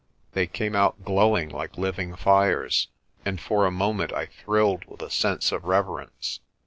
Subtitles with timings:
[0.33, 2.87] They came out glowing like living fires,
[3.23, 6.39] and for a moment I thrilled with a sense of reverence.